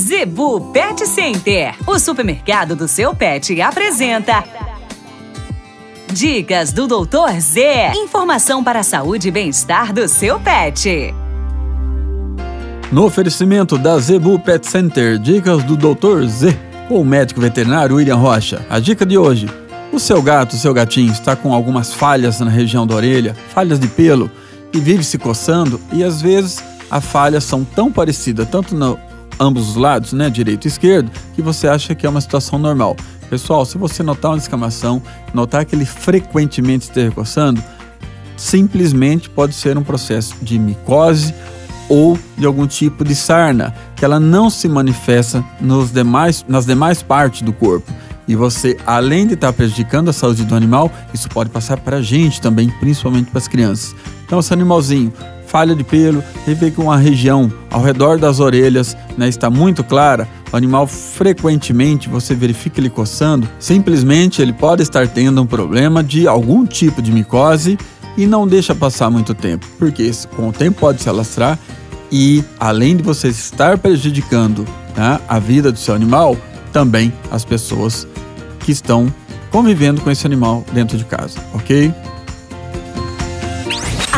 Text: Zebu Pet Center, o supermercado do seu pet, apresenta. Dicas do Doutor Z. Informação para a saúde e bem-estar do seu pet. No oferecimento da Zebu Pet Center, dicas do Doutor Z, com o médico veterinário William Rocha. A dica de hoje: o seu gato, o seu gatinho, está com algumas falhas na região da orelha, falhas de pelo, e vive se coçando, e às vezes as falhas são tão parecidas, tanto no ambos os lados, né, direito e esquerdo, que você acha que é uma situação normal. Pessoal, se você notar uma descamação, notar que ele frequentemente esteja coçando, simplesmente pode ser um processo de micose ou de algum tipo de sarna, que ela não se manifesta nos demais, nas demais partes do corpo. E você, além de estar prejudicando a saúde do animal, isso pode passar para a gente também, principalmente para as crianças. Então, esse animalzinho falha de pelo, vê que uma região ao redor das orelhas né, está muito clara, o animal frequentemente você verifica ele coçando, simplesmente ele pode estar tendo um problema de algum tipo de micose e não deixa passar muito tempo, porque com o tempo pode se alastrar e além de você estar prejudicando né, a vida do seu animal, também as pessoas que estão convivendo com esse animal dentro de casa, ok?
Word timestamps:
Zebu 0.00 0.72
Pet 0.72 1.06
Center, 1.06 1.74
o 1.86 1.98
supermercado 1.98 2.74
do 2.74 2.88
seu 2.88 3.14
pet, 3.14 3.60
apresenta. 3.60 4.42
Dicas 6.10 6.72
do 6.72 6.86
Doutor 6.86 7.38
Z. 7.38 7.92
Informação 7.94 8.64
para 8.64 8.80
a 8.80 8.82
saúde 8.82 9.28
e 9.28 9.30
bem-estar 9.30 9.92
do 9.92 10.08
seu 10.08 10.40
pet. 10.40 11.14
No 12.90 13.04
oferecimento 13.04 13.76
da 13.76 13.98
Zebu 13.98 14.38
Pet 14.38 14.66
Center, 14.66 15.18
dicas 15.18 15.62
do 15.64 15.76
Doutor 15.76 16.26
Z, 16.26 16.58
com 16.88 17.02
o 17.02 17.04
médico 17.04 17.38
veterinário 17.38 17.96
William 17.96 18.16
Rocha. 18.16 18.64
A 18.70 18.80
dica 18.80 19.04
de 19.04 19.18
hoje: 19.18 19.50
o 19.92 20.00
seu 20.00 20.22
gato, 20.22 20.54
o 20.54 20.58
seu 20.58 20.72
gatinho, 20.72 21.12
está 21.12 21.36
com 21.36 21.52
algumas 21.52 21.92
falhas 21.92 22.40
na 22.40 22.50
região 22.50 22.86
da 22.86 22.94
orelha, 22.94 23.36
falhas 23.50 23.78
de 23.78 23.86
pelo, 23.86 24.30
e 24.72 24.80
vive 24.80 25.04
se 25.04 25.18
coçando, 25.18 25.78
e 25.92 26.02
às 26.02 26.22
vezes 26.22 26.64
as 26.90 27.04
falhas 27.04 27.44
são 27.44 27.64
tão 27.64 27.92
parecidas, 27.92 28.48
tanto 28.48 28.74
no 28.74 28.98
ambos 29.40 29.70
os 29.70 29.76
lados, 29.76 30.12
né, 30.12 30.28
direito 30.28 30.66
e 30.66 30.68
esquerdo, 30.68 31.10
que 31.34 31.40
você 31.40 31.66
acha 31.66 31.94
que 31.94 32.06
é 32.06 32.08
uma 32.08 32.20
situação 32.20 32.58
normal. 32.58 32.94
Pessoal, 33.30 33.64
se 33.64 33.78
você 33.78 34.02
notar 34.02 34.32
uma 34.32 34.36
descamação, 34.36 35.02
notar 35.32 35.64
que 35.64 35.74
ele 35.74 35.86
frequentemente 35.86 36.84
esteja 36.84 37.10
coçando, 37.10 37.62
simplesmente 38.36 39.30
pode 39.30 39.54
ser 39.54 39.78
um 39.78 39.82
processo 39.82 40.34
de 40.42 40.58
micose 40.58 41.34
ou 41.88 42.18
de 42.36 42.46
algum 42.46 42.66
tipo 42.66 43.04
de 43.04 43.14
sarna, 43.14 43.74
que 43.96 44.04
ela 44.04 44.20
não 44.20 44.50
se 44.50 44.68
manifesta 44.68 45.44
nos 45.60 45.90
demais, 45.90 46.44
nas 46.48 46.66
demais 46.66 47.02
partes 47.02 47.42
do 47.42 47.52
corpo. 47.52 47.92
E 48.28 48.36
você, 48.36 48.76
além 48.86 49.26
de 49.26 49.34
estar 49.34 49.52
prejudicando 49.52 50.08
a 50.08 50.12
saúde 50.12 50.44
do 50.44 50.54
animal, 50.54 50.90
isso 51.12 51.28
pode 51.28 51.50
passar 51.50 51.78
para 51.78 51.96
a 51.96 52.02
gente 52.02 52.40
também, 52.40 52.70
principalmente 52.78 53.28
para 53.28 53.38
as 53.38 53.48
crianças. 53.48 53.94
Então, 54.24 54.38
esse 54.38 54.52
animalzinho 54.52 55.12
falha 55.50 55.74
de 55.74 55.82
pelo, 55.82 56.22
vê 56.46 56.70
que 56.70 56.80
uma 56.80 56.96
região 56.96 57.52
ao 57.70 57.82
redor 57.82 58.18
das 58.18 58.38
orelhas 58.38 58.96
né, 59.18 59.28
está 59.28 59.50
muito 59.50 59.82
clara, 59.82 60.28
o 60.52 60.56
animal 60.56 60.86
frequentemente 60.86 62.08
você 62.08 62.36
verifica 62.36 62.80
ele 62.80 62.88
coçando, 62.88 63.48
simplesmente 63.58 64.40
ele 64.40 64.52
pode 64.52 64.82
estar 64.82 65.08
tendo 65.08 65.42
um 65.42 65.46
problema 65.46 66.04
de 66.04 66.28
algum 66.28 66.64
tipo 66.64 67.02
de 67.02 67.10
micose 67.10 67.76
e 68.16 68.26
não 68.26 68.46
deixa 68.46 68.76
passar 68.76 69.10
muito 69.10 69.34
tempo, 69.34 69.66
porque 69.76 70.08
com 70.36 70.48
o 70.48 70.52
tempo 70.52 70.78
pode 70.78 71.02
se 71.02 71.08
alastrar 71.08 71.58
e 72.12 72.44
além 72.58 72.96
de 72.96 73.02
você 73.02 73.28
estar 73.28 73.76
prejudicando 73.76 74.64
né, 74.96 75.18
a 75.28 75.40
vida 75.40 75.72
do 75.72 75.78
seu 75.78 75.96
animal, 75.96 76.36
também 76.72 77.12
as 77.28 77.44
pessoas 77.44 78.06
que 78.60 78.70
estão 78.70 79.12
convivendo 79.50 80.00
com 80.00 80.10
esse 80.12 80.24
animal 80.24 80.64
dentro 80.72 80.96
de 80.96 81.04
casa, 81.04 81.40
ok? 81.52 81.92